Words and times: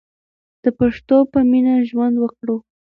د 0.63 0.65
پښتو 0.79 1.17
په 1.31 1.39
مینه 1.49 1.73
ژوند 1.89 2.15
وکړو. 2.19 2.57